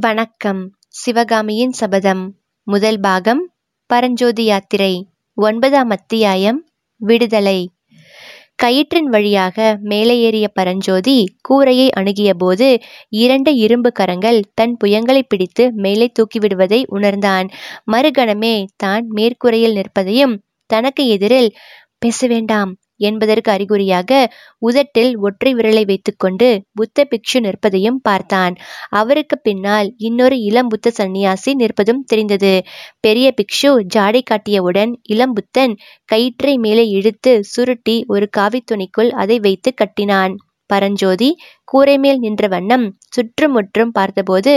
வணக்கம். 0.00 0.72
சிவகாமியின் 0.88 1.72
சபதம். 1.72 2.34
முதல் 2.62 3.00
பாகம் 3.00 3.50
பரஞ்சோதி 3.86 4.44
யாத்திரை. 4.44 5.06
ஒன்பதாம் 5.34 5.90
அத்தியாயம் 5.90 6.68
விடுதலை. 6.96 7.70
கயிற்றின் 8.62 9.04
வழியாக 9.04 9.78
மேலே 9.80 10.20
ஏறிய 10.20 10.48
பரஞ்சோதி 10.48 11.34
கூரையை 11.42 11.90
அணுகியபோது 11.96 12.80
இரண்டு 13.08 13.54
இரும்பு 13.54 13.92
கரங்கள் 13.92 14.44
தன் 14.54 14.76
புயங்களை 14.84 15.22
பிடித்து 15.28 15.72
மேலே 15.72 16.12
தூக்கிவிடுவதை 16.12 16.84
உணர்ந்தான். 16.86 17.48
மறுகணமே 17.92 18.66
தான் 18.76 19.10
மேற்கூரையில் 19.14 19.74
நிற்பதையும் 19.74 20.38
தனக்கு 20.66 21.06
எதிரில் 21.08 21.56
பேச 21.98 22.26
வேண்டாம் 22.26 22.76
என்பதற்கு 22.98 23.52
அறிகுறியாக 23.52 24.10
உதட்டில் 24.58 25.12
ஒற்றை 25.18 25.54
விரலை 25.54 25.84
வைத்துக்கொண்டு 25.86 26.48
புத்த 26.74 27.06
பிக்ஷு 27.10 27.38
நிற்பதையும் 27.40 28.00
பார்த்தான். 28.02 28.54
அவருக்கு 28.90 29.38
பின்னால் 29.38 29.94
இன்னொரு 29.98 30.38
இளம் 30.40 30.68
புத்த 30.68 30.90
சந்நியாசி 30.90 31.52
நிற்பதும் 31.54 32.02
தெரிந்தது. 32.06 32.54
பெரிய 33.00 33.34
பிக்ஷு 33.36 33.72
ஜாடை 33.96 34.22
காட்டியவுடன் 34.30 34.92
இளம் 35.02 35.32
புத்தன் 35.32 35.74
கயிற்றை 36.04 36.56
மேலே 36.58 36.86
இழுத்து 36.88 37.34
சுருட்டி 37.44 38.04
ஒரு 38.06 38.28
காவித்துணிக்குள் 38.36 39.10
அதை 39.14 39.38
வைத்து 39.38 39.74
கட்டினான். 39.74 40.34
பரஞ்சோதி 40.68 41.28
கூரை 41.64 41.94
மேல் 41.98 42.18
நின்ற 42.18 42.46
வண்ணம் 42.48 42.84
சுற்றுமுற்றும் 43.14 43.92
பார்த்தபோது 43.92 44.52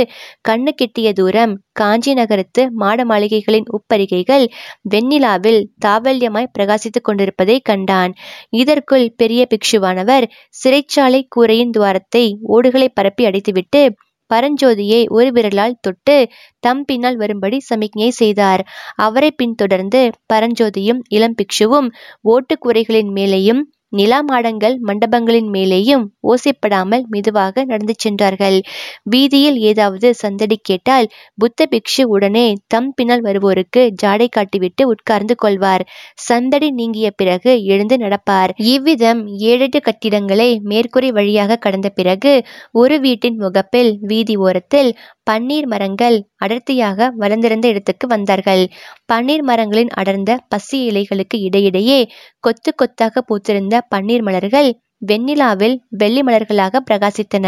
கண்ணு 0.50 0.72
கிட்டிய 0.72 1.08
தூரம் 1.14 1.54
காஞ்சி 1.72 2.14
நகரத்து 2.14 2.64
மாட 2.74 3.06
மாளிகைகளின் 3.06 3.68
உப்பரிகைகள் 3.78 4.46
வெண்ணிலாவில் 4.90 5.62
தாவல்யமாய் 5.86 6.54
பிரகாசித்துக் 6.56 7.08
கொண்டிருப்பதை 7.08 7.58
கண்டான். 7.62 8.14
இதற்குள் 8.54 9.08
பெரிய 9.16 9.42
பிக்ஷுவானவர் 9.50 10.28
சிறைச்சாலை 10.62 11.22
கூரையின் 11.30 11.76
துவாரத்தை 11.78 12.26
ஓடுகளை 12.50 12.90
பரப்பி 12.90 13.26
அடைத்துவிட்டு 13.26 13.84
பரஞ்சோதியை 14.30 15.00
ஒரு 15.10 15.30
விரலால் 15.32 15.80
தொட்டு 15.82 16.16
தம் 16.64 16.84
பின்னால் 16.86 17.18
வரும்படி 17.18 17.58
சமிக்ஞை 17.70 18.10
செய்தார். 18.12 18.62
அவரை 18.98 19.30
பின்தொடர்ந்து 19.32 20.02
பரஞ்சோதியும் 20.34 21.02
இளம் 21.10 21.36
பிக்ஷுவும் 21.36 21.90
ஓட்டுக்கூரைகளின் 22.26 23.12
மேலேயும் 23.14 23.62
நிலா 23.92 24.20
மாடங்கள் 24.22 24.76
மண்டபங்களின் 24.88 25.50
மேலேயும் 25.54 26.04
ஓசைப்படாமல் 26.28 27.04
மெதுவாக 27.08 27.64
நடந்து 27.64 27.96
சென்றார்கள். 27.98 28.58
வீதியில் 29.04 29.58
ஏதாவது 29.62 30.10
சந்தடி 30.14 30.58
கேட்டால் 30.62 31.08
புத்த 31.38 31.68
பிக்ஷு 31.72 32.04
உடனே 32.08 32.46
தம் 32.68 32.90
பின்னால் 32.94 33.24
வருவோருக்கு 33.24 33.82
ஜாடை 34.04 34.28
காட்டிவிட்டு 34.30 34.86
உட்கார்ந்து 34.86 35.36
கொள்வார். 35.36 35.84
சந்தடி 36.28 36.70
நீங்கிய 36.72 37.10
பிறகு 37.12 37.54
எழுந்து 37.66 37.98
நடப்பார். 37.98 38.54
இவ்விதம் 38.68 39.22
ஏழெட்டு 39.46 39.82
கட்டிடங்களை 39.82 40.50
மேற்கூரை 40.66 41.12
வழியாக 41.12 41.58
கடந்த 41.58 41.90
பிறகு 41.92 42.34
ஒரு 42.74 42.98
வீட்டின் 43.00 43.38
முகப்பில் 43.38 43.92
வீதி 44.04 44.38
ஓரத்தில் 44.40 44.92
பன்னீர் 45.28 45.68
மரங்கள் 45.68 46.18
அடர்த்தியாக 46.36 47.10
வளர்ந்திருந்த 47.18 47.66
இடத்துக்கு 47.68 48.06
வந்தார்கள். 48.08 48.64
பன்னீர் 49.06 49.44
மரங்களின் 49.44 49.92
அடர்ந்த 49.94 50.32
பசி 50.48 50.80
இலைகளுக்கு 50.92 51.38
இடையிடையே 51.40 52.00
கொத்து 52.40 52.72
கொத்தாக 52.76 53.24
பூத்திருந்த 53.30 53.78
பன்னீர் 53.96 54.22
மலர்கள் 54.22 54.70
வெண்ணிலாவில் 55.02 55.76
வெள்ளி 55.90 56.22
மலர்களாக 56.22 56.82
பிரகாசித்தன. 56.90 57.46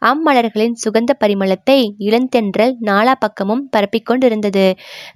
அம்மலர்களின் 0.00 0.76
சுகந்த 0.84 1.12
பரிமளத்தை 1.22 1.78
இளந்தென்றல் 1.98 2.74
நாலா 2.80 3.14
பக்கமும் 3.18 3.62
பரப்பிக்கொண்டிருந்தது 3.76 4.66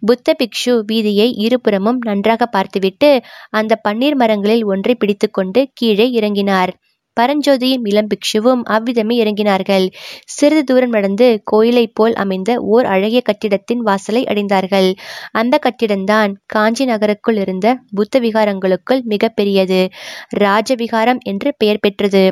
புத்த 0.01 0.35
பிக்ஷு 0.39 0.75
வீதியை 0.91 1.29
இருபுறமும் 1.39 2.01
நன்றாக 2.01 2.47
பார்த்துவிட்டு 2.47 3.11
அந்த 3.51 3.81
பன்னீர் 3.89 4.15
மரங்களில் 4.15 4.65
ஒன்றை 4.65 4.95
பிடித்துக்கொண்டு 4.95 5.63
கீழே 5.75 6.09
இறங்கினார். 6.21 6.73
பரஞ்சோதியும் 7.19 7.85
இளம் 7.85 8.09
பிக்ஷுவும் 8.09 8.63
அவ்விதமே 8.63 9.25
இறங்கினார்கள். 9.25 9.87
சிறிது 10.27 10.65
தூரம் 10.65 10.91
நடந்து 10.91 11.41
கோயிலைப் 11.45 11.95
போல் 11.95 12.15
அமைந்த 12.15 12.61
ஓர் 12.67 12.85
அழகிய 12.85 13.21
கட்டிடத்தின் 13.21 13.79
வாசலை 13.79 14.25
அடைந்தார்கள். 14.25 14.91
அந்த 15.33 15.59
கட்டிடம்தான் 15.63 16.33
காஞ்சி 16.47 16.85
நகருக்குள் 16.85 17.37
இருந்த 17.37 17.67
புத்த 17.95 18.21
விகாரங்களுக்குள் 18.21 19.03
மிக 19.05 19.29
பெரியது 19.29 19.81
ராஜவிகாரம் 20.39 21.19
என்று 21.25 21.55
பெயர் 21.59 21.81
பெற்றது. 21.81 22.25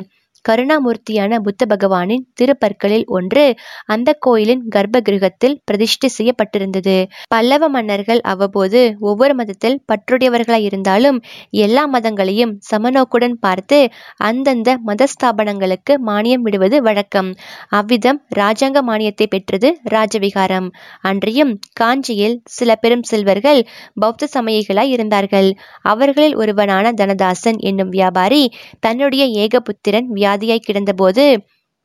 கருணாமூர்த்தியான 0.45 1.39
புத்த 1.39 1.65
பகவானின் 1.65 2.23
திருப்பற்களில் 2.33 3.05
ஒன்று 3.09 3.45
அந்த 3.85 4.09
கோயிலின் 4.19 4.63
கர்ப்ப 4.69 5.01
கிரகத்தில் 5.01 5.55
பிரதிஷ்டை 5.65 6.09
செய்யப்பட்டிருந்தது. 6.17 6.95
பல்லவ 7.27 7.69
மன்னர்கள் 7.69 8.21
அவ்வப்போது 8.25 8.79
ஒவ்வொரு 9.01 9.33
மதத்தில் 9.33 9.77
பற்றுடையவர்களாய் 9.91 10.67
இருந்தாலும் 10.67 11.17
எல்லா 11.63 11.83
மதங்களையும் 11.87 12.53
சமநோக்குடன் 12.69 13.37
பார்த்து 13.39 13.79
அந்தந்த 14.23 14.69
மதஸ்தாபனங்களுக்கு 14.87 15.95
மானியம் 16.07 16.45
விடுவது 16.45 16.79
வழக்கம். 16.81 17.29
அவ்விதம் 17.71 18.21
ராஜாங்க 18.35 18.81
மானியத்தை 18.89 19.27
பெற்றது 19.27 19.69
ராஜவிகாரம். 19.89 20.69
அன்றியும் 21.01 21.53
காஞ்சியில் 21.73 22.37
சில 22.49 22.69
பெரும் 22.75 23.03
செல்வர்கள் 23.03 23.61
பௌத்த 23.95 24.29
சமயிகளாய் 24.35 24.93
இருந்தார்கள். 24.95 25.49
அவர்களில் 25.83 26.35
ஒருவனான 26.37 26.85
தனதாசன் 26.97 27.59
என்னும் 27.67 27.89
வியாபாரி 27.89 28.43
தன்னுடைய 28.79 29.23
ஏகபுத்திரன் 29.43 30.07
வியாதியாய் 30.27 30.65
கிடந்தபோது 30.65 31.23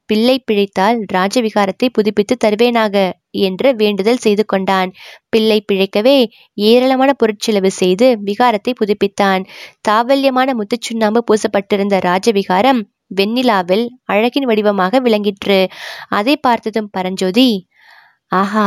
பிள்ளை 0.08 0.34
பிழைத்தால் 0.40 0.96
ராஜவிகாரத்தை 1.12 1.86
புதுப்பித்து 1.88 2.34
தருவேனாக 2.44 2.94
என்று 3.42 3.68
வேண்டுதல் 3.74 4.22
செய்து 4.24 4.44
கொண்டான். 4.44 4.90
பிள்ளை 5.28 5.58
பிழைக்கவே 5.62 6.16
ஏராளமான 6.64 7.10
பொருட்செலவு 7.12 7.70
செய்து 7.72 8.06
விகாரத்தை 8.24 8.72
புதுப்பித்தான். 8.80 9.42
தாவல்யமான 9.88 10.48
முத்துச்சுண்ணாம்பு 10.58 11.22
பூசப்பட்டிருந்த 11.28 11.98
ராஜவிகாரம் 12.08 12.80
வெண்ணிலாவில் 13.10 13.84
அழகின் 14.12 14.48
வடிவமாக 14.50 15.00
விளங்கிற்று. 15.00 15.60
அதை 16.10 16.34
பார்த்ததும் 16.38 16.92
பரஞ்சோதி 16.92 17.48
ஆஹா 18.32 18.66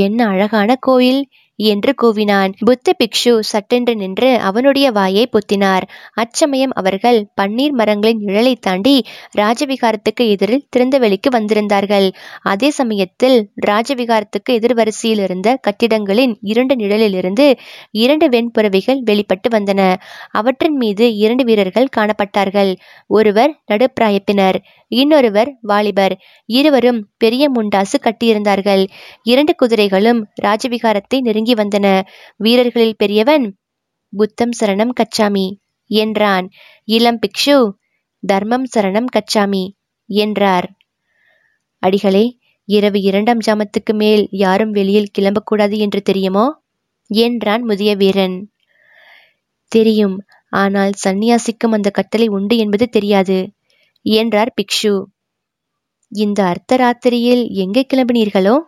என்ன 0.00 0.20
அழகான 0.26 0.70
கோயில்! 0.80 1.20
என்று 1.56 1.94
கூவினான். 2.02 2.52
புத்த 2.64 2.94
பிக்ஷு 2.98 3.38
சட்டென்று 3.38 3.96
நின்று 3.96 4.38
அவனுடைய 4.38 4.90
வாயை 4.90 5.28
பொத்தினார். 5.28 5.82
அச்சமயம் 6.14 6.72
அவர்கள் 6.74 7.28
பன்னீர் 7.40 7.70
மரங்களின் 7.70 8.24
நிழலை 8.26 8.54
தாண்டி 8.60 9.04
ராஜவிகாரத்துக்கு 9.36 10.28
எதிரில் 10.28 10.66
திறந்த 10.70 10.98
வெளிக்கு 10.98 11.30
வந்திருந்தார்கள். 11.30 12.10
அதே 12.42 12.70
சமயத்தில் 12.70 13.50
ராஜவிகாரத்துக்கு 13.66 14.50
எதிர்வரிசையில் 14.50 15.22
இருந்த 15.22 15.58
கட்டிடங்களின் 15.60 16.34
இரண்டு 16.40 16.74
நிழலிலிருந்து 16.74 17.56
இரண்டு 17.90 18.28
வெண்புறவிகள் 18.28 18.98
வெளிப்பட்டு 18.98 19.58
வந்தன. 19.58 19.94
அவற்றின் 20.30 20.76
மீது 20.76 21.14
இரண்டு 21.14 21.44
வீரர்கள் 21.44 21.88
காணப்பட்டார்கள். 21.96 22.76
ஒருவர் 23.06 23.60
நடுப்பிராயப்பினர் 23.70 24.58
இன்னொருவர் 24.92 25.58
வாலிபர். 25.60 26.14
இருவரும் 26.48 27.00
பெரிய 27.16 27.50
முண்டாசு 27.50 27.96
கட்டியிருந்தார்கள். 28.00 28.86
இரண்டு 29.22 29.54
குதிரைகளும் 29.54 30.20
ராஜவிகாரத்தை 30.42 31.20
நெருங்கி 31.20 31.54
வந்தன. 31.54 32.02
வீரர்களில் 32.36 32.96
பெரியவன் 32.96 33.46
புத்தம் 34.12 34.54
சரணம் 34.60 34.96
கச்சாமி 35.00 35.46
என்றான். 35.90 36.46
இளம் 36.84 37.18
பிக்ஷு 37.18 37.56
தர்மம் 38.22 38.66
சரணம் 38.76 39.10
கச்சாமி 39.16 39.64
என்றார். 40.08 40.66
அடிகளே 41.82 42.24
இரவு 42.68 43.00
இரண்டாம் 43.00 43.40
ஜாமத்துக்கு 43.46 43.92
மேல் 43.94 44.28
யாரும் 44.30 44.70
வெளியில் 44.70 45.12
கிளம்பக்கூடாது 45.18 45.76
என்று 45.76 46.02
தெரியுமோ? 46.02 46.46
என்றான் 47.10 47.62
முதிய 47.62 47.90
வீரன். 47.96 48.36
தெரியும். 49.72 50.16
ஆனால் 50.52 50.92
சந்நியாசிக்கும் 51.04 51.74
அந்த 51.74 51.90
கட்டளை 51.90 52.26
உண்டு 52.28 52.56
என்பது 52.56 52.88
தெரியாது. 52.88 53.38
என்றார் 54.08 54.54
பிக்ஷு. 54.56 55.04
இந்த 56.08 56.40
அர்த்தராத்திரியில் 56.42 57.50
எங்கே 57.50 57.86
கிளம்பினீர்களோ? 57.94 58.58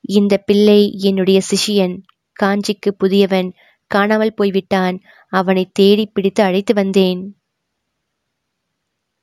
இந்த 0.00 0.36
பிள்ளை 0.36 0.80
என்னுடைய 0.98 1.40
சிஷியன். 1.50 1.94
காஞ்சிக்கு 2.42 2.90
புதியவன். 2.98 3.50
காணாமல் 3.86 4.34
போய்விட்டான். 4.34 4.96
அவனை 5.28 5.70
தேடி 5.72 6.06
பிடித்து 6.06 6.42
அழைத்து 6.42 6.74
வந்தேன். 6.74 7.22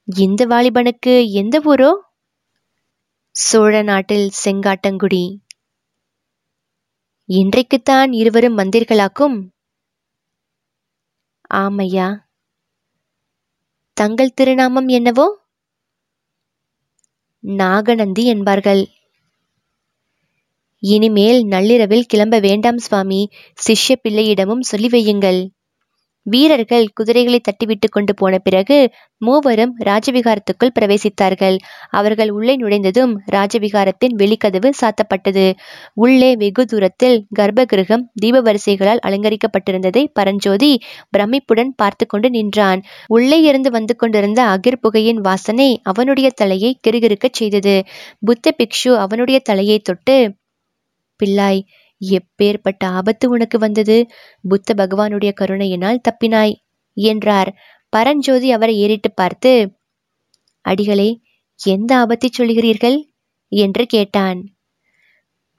இந்த 0.03 0.45
வாலிபனுக்கு 0.45 1.31
எந்த 1.31 1.55
ஊரோ? 1.65 1.91
சோழ 3.35 3.81
நாட்டில் 3.81 4.31
செங்காட்டங்குடி. 4.45 5.23
இன்றைக்குத்தான் 7.29 8.11
இருவரும் 8.11 8.57
வந்தீர்களாக்கும் 8.57 9.37
ஆமையா 11.53 12.07
தங்கள் 13.99 14.33
திருநாமம் 14.33 14.87
என்னவோ? 14.87 15.25
நாகநந்தி 17.43 18.23
என்பார்கள். 18.25 18.81
இனிமேல் 20.83 21.39
நள்ளிரவில் 21.43 22.05
கிளம்ப 22.05 22.39
வேண்டாம் 22.39 22.77
சுவாமி. 22.77 23.29
சிஷ்ய 23.67 23.95
பிள்ளையிடமும் 24.03 24.61
சொல்லி 24.61 24.87
வையுங்கள். 24.87 25.39
வீரர்கள் 26.29 26.85
குதிரைகளை 26.93 27.39
தட்டிவிட்டு 27.43 27.87
கொண்டு 27.89 28.13
போன 28.13 28.33
பிறகு 28.37 28.77
மூவரும் 29.21 29.73
ராஜவிகாரத்துக்குள் 29.85 30.73
பிரவேசித்தார்கள். 30.79 31.57
அவர்கள் 31.91 32.29
உள்ளே 32.29 32.53
நுழைந்ததும் 32.55 33.13
ராஜவிகாரத்தின் 33.31 34.15
வெளிக்கதவு 34.17 34.69
சாத்தப்பட்டது. 34.81 35.45
உள்ளே 35.93 36.31
வெகு 36.35 36.65
தூரத்தில் 36.65 37.17
கர்ப்பகிருகம் 37.39 38.05
தீப 38.15 38.41
வரிசைகளால் 38.41 39.03
அலங்கரிக்கப்பட்டிருந்ததை 39.07 40.03
பரஞ்சோதி 40.13 40.71
பிரமிப்புடன் 41.11 41.73
பார்த்து 41.75 42.05
கொண்டு 42.05 42.29
நின்றான். 42.29 42.81
உள்ளே 43.07 43.39
இருந்து 43.41 43.71
வந்து 43.71 43.95
கொண்டிருந்த 43.95 44.41
அகிர் 44.53 44.81
புகையின் 44.81 45.21
வாசனை 45.21 45.69
அவனுடைய 45.83 46.29
தலையை 46.35 46.71
கிருகிருக்கச் 46.83 47.39
செய்தது. 47.41 47.75
புத்த 48.19 48.55
பிக்ஷு 48.57 48.93
அவனுடைய 48.97 49.39
தலையை 49.43 49.79
தொட்டு 49.79 50.17
பிள்ளாய் 51.19 51.61
எப்பேற்பட்ட 52.01 52.83
ஆபத்து 52.89 53.29
உனக்கு 53.29 53.59
வந்தது? 53.59 53.97
புத்த 54.41 54.73
பகவானுடைய 54.73 55.33
கருணையினால் 55.33 56.01
தப்பினாய் 56.09 56.55
என்றார். 56.93 57.51
பரஞ்சோதி 57.89 58.51
அவரை 58.51 58.75
ஏறிட்டு 58.79 59.11
பார்த்து 59.11 59.51
அடிகளே 60.65 61.09
எந்த 61.59 61.91
ஆபத்தை 61.97 62.29
சொல்கிறீர்கள் 62.37 62.97
என்று 63.51 63.85
கேட்டான். 63.85 64.39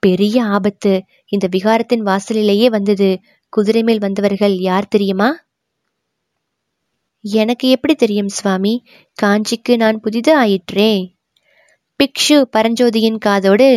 பெரிய 0.03 0.43
ஆபத்து. 0.45 0.93
இந்த 1.25 1.47
விகாரத்தின் 1.51 2.03
வாசலிலேயே 2.03 2.69
வந்தது. 2.69 3.09
குதிரை 3.49 3.83
மேல் 3.83 3.99
வந்தவர்கள் 3.99 4.55
யார் 4.59 4.87
தெரியுமா? 4.87 5.29
எனக்கு 7.23 7.69
எப்படி 7.69 7.95
தெரியும் 7.95 8.27
சுவாமி? 8.27 8.83
காஞ்சிக்கு 9.17 9.75
நான் 9.75 9.99
புதிது 9.99 10.31
ஆயிற்றே 10.37 10.91
பிக்ஷு 11.99 12.37
பரஞ்சோதியின் 12.55 13.17
காதோடு 13.17 13.69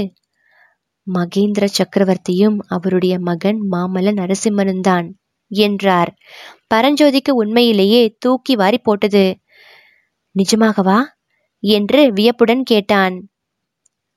மகேந்திர 1.06 1.64
சக்கரவர்த்தியும் 1.78 2.56
அவருடைய 2.66 3.14
மகன் 3.18 3.58
மாமல்ல 3.72 4.12
நரசிம்மனும் 4.12 4.80
தான் 4.80 5.06
என்றார். 5.50 6.10
பரஞ்சோதிக்கு 6.74 7.32
உண்மையிலேயே 7.32 8.02
தூக்கி 8.18 8.54
வாரி 8.56 8.78
போட்டது 8.78 9.24
நிஜமாகவா? 10.34 10.98
என்று 11.62 12.12
வியப்புடன் 12.12 12.62
கேட்டான். 12.62 13.16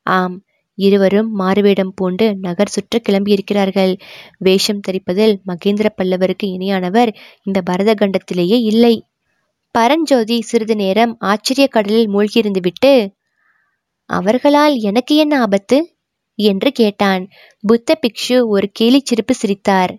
ஆம் 0.05 0.35
இருவரும் 0.77 1.29
மாறுவேடம் 1.31 1.93
பூண்டு 1.95 2.25
நகர் 2.37 2.69
சுற்ற 2.69 2.99
கிளம்பியிருக்கிறார்கள். 3.09 3.93
வேஷம் 4.37 4.81
தரிப்பதில் 4.87 5.35
மகேந்திர 5.47 5.87
பல்லவருக்கு 5.97 6.47
இணையானவர் 6.47 7.11
இந்த 7.43 7.61
பரத 7.61 7.93
கண்டத்திலேயே 7.93 8.57
இல்லை. 8.71 8.95
பரஞ்சோதி 9.75 10.37
சிறிது 10.41 10.75
நேரம் 10.75 11.13
ஆச்சரிய 11.23 11.67
கடலில் 11.67 12.09
மூழ்கியிருந்துவிட்டு 12.09 12.91
அவர்களால் 14.09 14.75
எனக்கு 14.81 15.15
என்ன 15.15 15.33
ஆபத்து? 15.41 15.77
என்று 16.37 16.71
கேட்டான். 16.71 17.23
புத்த 17.63 17.99
பிக்ஷு 18.01 18.39
ஒரு 18.47 18.69
கேலி 18.71 19.01
சிரிப்பு 19.03 19.35
சிரித்தார். 19.35 19.93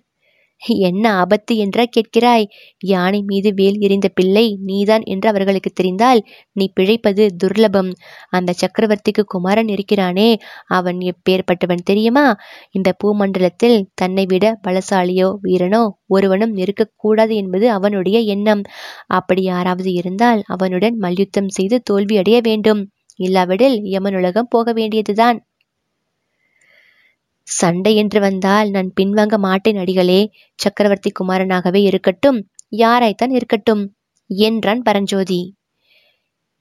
என்ன 0.83 1.05
ஆபத்து 1.13 1.53
என்றா 1.57 1.85
கேட்கிறாய்? 1.87 2.47
யானை 2.83 3.23
மீது 3.23 3.51
வேல் 3.55 3.77
எறிந்த 3.79 4.09
பிள்ளை 4.09 4.45
நீதான் 4.65 5.05
என்று 5.05 5.27
அவர்களுக்கு 5.29 5.71
தெரிந்தால் 5.71 6.21
நீ 6.53 6.65
பிழைப்பது 6.75 7.25
துர்லபம். 7.45 7.91
அந்த 8.29 8.55
சக்கரவர்த்திக்கு 8.61 9.23
குமாரன் 9.25 9.69
இருக்கிறானே 9.69 10.29
அவன் 10.69 10.99
எப்பேற்பட்டவன் 11.11 11.85
தெரியுமா? 11.85 12.27
இந்த 12.71 12.93
பூமண்டலத்தில் 13.05 13.79
தன்னை 13.95 14.25
விட 14.27 14.47
பலசாலியோ 14.67 15.29
வீரனோ 15.43 15.83
ஒருவனும் 16.07 16.57
இருக்கக்கூடாது 16.57 17.35
என்பது 17.37 17.69
அவனுடைய 17.71 18.19
எண்ணம். 18.35 18.63
அப்படி 19.11 19.43
யாராவது 19.43 19.93
இருந்தால் 19.93 20.43
அவனுடன் 20.47 20.97
மல்யுத்தம் 20.97 21.51
செய்து 21.51 21.79
தோல்வி 21.83 22.17
அடைய 22.17 22.41
வேண்டும். 22.41 22.83
இல்லாவிடில் 23.19 23.79
யமனுலகம் 23.95 24.51
போக 24.51 24.73
வேண்டியதுதான். 24.73 25.39
சண்டை 27.49 27.93
என்று 27.97 28.19
வந்தால் 28.21 28.69
நான் 28.71 28.91
பின்வாங்க 29.01 29.37
மாட்டேன் 29.39 29.79
அடிகளே. 29.79 30.21
சக்கரவர்த்தி 30.59 31.11
குமாரனாகவே 31.11 31.81
இருக்கட்டும் 31.83 32.39
யாராய்த்தான் 32.73 33.31
இருக்கட்டும் 33.31 33.83
என்றான் 34.31 34.83
பரஞ்சோதி. 34.83 35.41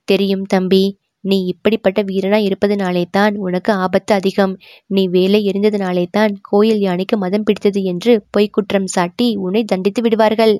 தெரியும் 0.08 0.46
தம்பி 0.46 0.84
நீ 1.24 1.38
இப்படிப்பட்ட 1.46 2.00
வீரனா 2.02 2.40
இருப்பதனாலே 2.48 3.04
தான் 3.12 3.36
உனக்கு 3.38 3.72
ஆபத்து 3.74 4.12
அதிகம். 4.16 4.54
நீ 4.86 5.04
வேலை 5.08 5.40
எரிந்ததினாலே 5.50 6.06
தான் 6.12 6.34
கோயில் 6.42 6.80
யானைக்கு 6.80 7.18
மதம் 7.18 7.44
பிடித்தது 7.44 7.82
என்று 7.84 8.14
பொய்க்குற்றம் 8.38 8.90
சாட்டி 8.96 9.28
உன்னை 9.38 9.64
தண்டித்து 9.64 10.02
விடுவார்கள். 10.02 10.56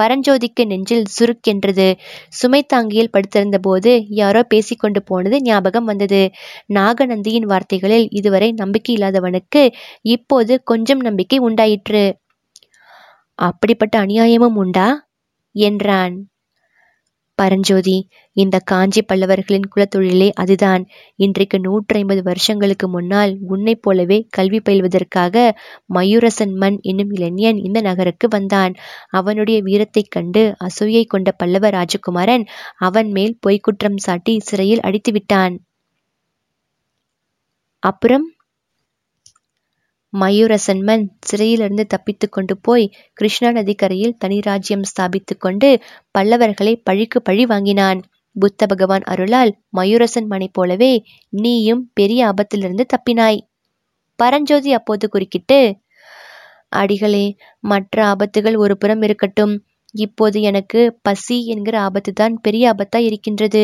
பரஞ்சோதிக்கு 0.00 0.64
நெஞ்சில் 0.66 1.04
சுருக்கென்றது 1.16 1.88
சுமை 2.28 2.66
தாங்கியில் 2.74 3.10
படுத்திருந்த 3.10 3.58
போது 3.58 3.92
யாரோ 4.12 4.42
பேசிக்கொண்டு 4.42 5.02
போனது 5.02 5.42
ஞாபகம் 5.42 5.84
வந்தது. 5.84 6.22
நாகநந்தியின் 6.74 7.46
வார்த்தைகளில் 7.46 8.08
இதுவரை 8.10 8.52
நம்பிக்கை 8.52 8.94
இல்லாதவனுக்கு 8.96 9.62
இப்போது 10.08 10.62
கொஞ்சம் 10.62 11.00
நம்பிக்கை 11.00 11.38
உண்டாயிற்று. 11.38 12.04
அப்படிப்பட்ட 13.38 13.94
அநியாயமும் 14.04 14.56
உண்டா? 14.56 14.88
என்றான். 15.54 16.14
பரஞ்சோதி 17.38 18.08
இந்த 18.32 18.58
காஞ்சி 18.58 19.04
பல்லவர்களின் 19.12 19.68
குலத்தொழிலே 19.76 20.30
அதுதான். 20.32 20.86
இன்றைக்கு 21.16 21.58
நூற்றைம்பது 21.58 22.22
வருஷங்களுக்கு 22.22 22.88
முன்னால் 22.88 23.38
உன்னைப் 23.46 23.82
போலவே 23.82 24.26
கல்வி 24.30 24.60
பயில்வதற்காக 24.68 25.52
மயூரசன் 25.94 26.54
மண் 26.54 26.78
என்னும் 26.82 27.10
இளைஞன் 27.10 27.56
இந்த 27.56 27.80
நகருக்கு 27.80 28.28
வந்தான். 28.28 28.74
அவனுடைய 29.10 29.62
வீரத்தைக் 29.62 30.10
கண்டு 30.10 30.54
அசூயை 30.58 31.04
கொண்ட 31.06 31.30
பல்லவ 31.30 31.70
ராஜகுமாரன் 31.70 32.46
அவன் 32.78 33.10
மேல் 33.10 33.38
பொய்க்குற்றம் 33.46 33.96
சாட்டி 33.96 34.40
சிறையில் 34.40 34.80
அடித்து 34.80 35.12
விட்டான் 35.12 35.56
அப்புறம்? 37.82 38.35
மயூரசன்மன் 40.16 41.04
சிறையிலிருந்து 41.20 41.84
தப்பித்து 41.86 42.26
கொண்டு 42.28 42.54
போய் 42.58 42.86
கிருஷ்ணா 43.12 43.50
நதிக்கரையில் 43.50 44.18
தனி 44.18 44.38
ராஜ்யம் 44.40 44.86
ஸ்தாபித்து 44.90 45.34
கொண்டு 45.38 45.68
பல்லவர்களை 46.18 46.74
பழிக்கு 46.82 47.20
பழி 47.22 47.44
வாங்கினான். 47.44 48.00
புத்த 48.36 48.66
பகவான் 48.66 49.04
அருளால் 49.04 49.52
மயூரசன் 49.76 50.26
மனை 50.26 50.48
போலவே 50.48 50.92
நீயும் 51.36 51.82
பெரிய 51.94 52.20
ஆபத்திலிருந்து 52.26 52.84
தப்பினாய். 52.94 53.38
பரஞ்சோதி 54.18 54.70
அப்போது 54.72 55.06
குறுக்கிட்டு 55.08 55.58
அடிகளே 56.72 57.26
மற்ற 57.64 57.96
ஆபத்துகள் 58.06 58.56
ஒரு 58.56 58.74
புறம் 58.78 59.02
இருக்கட்டும். 59.02 59.54
இப்போது 59.94 60.38
எனக்கு 60.42 60.80
பசி 61.02 61.36
என்கிற 61.46 61.76
ஆபத்து 61.80 62.12
தான் 62.12 62.34
பெரிய 62.40 62.72
ஆபத்தா 62.72 62.98
இருக்கின்றது. 63.00 63.62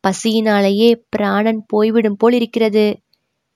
பசியினாலேயே 0.00 0.90
பிராணன் 1.08 1.60
போய்விடும் 1.66 2.18
போல் 2.18 2.32
இருக்கிறது 2.32 2.86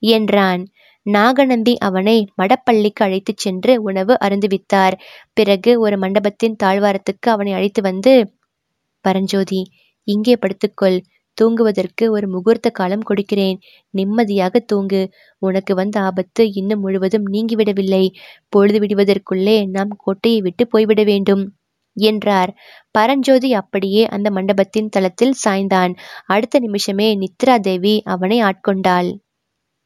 என்றான். 0.03 0.63
நாகநந்தி 1.05 1.73
அவனை 1.77 2.17
மடப்பள்ளிக்கு 2.41 3.03
அழைத்துச் 3.03 3.37
சென்று 3.37 3.73
உணவு 3.83 4.13
அருந்துவித்தார் 4.25 4.95
பிறகு 5.33 5.79
ஒரு 5.79 5.97
மண்டபத்தின் 5.97 6.55
தாழ்வாரத்துக்கு 6.63 7.29
அவனை 7.29 7.53
அழைத்து 7.53 7.81
வந்து 7.81 8.13
பரஞ்சோதி 9.05 9.61
இங்கே 10.07 10.35
படுத்துக்கொள். 10.35 10.97
தூங்குவதற்கு 11.37 12.05
ஒரு 12.11 12.27
முகூர்த்த 12.29 12.67
காலம் 12.69 13.01
கொடுக்கிறேன். 13.01 13.57
நிம்மதியாக 13.89 14.59
தூங்கு. 14.59 15.01
உனக்கு 15.41 15.73
வந்த 15.75 15.95
ஆபத்து 15.99 16.43
இன்னும் 16.51 16.79
முழுவதும் 16.79 17.25
நீங்கிவிடவில்லை. 17.31 18.03
பொழுது 18.49 18.79
விடுவதற்குள்ளே 18.79 19.57
நாம் 19.67 19.91
கோட்டையை 19.97 20.41
விட்டு 20.41 20.65
போய்விட 20.67 21.03
வேண்டும் 21.03 21.43
என்றார். 21.97 22.51
பரஞ்சோதி 22.91 23.53
அப்படியே 23.53 24.03
அந்த 24.07 24.29
மண்டபத்தின் 24.31 24.89
தளத்தில் 24.89 25.35
சாய்ந்தான். 25.45 25.93
அடுத்த 26.25 26.59
நிமிஷமே 26.59 27.09
நித்ரா 27.15 27.57
தேவி 27.59 27.95
அவனை 28.05 28.39
ஆட்கொண்டாள். 28.41 29.09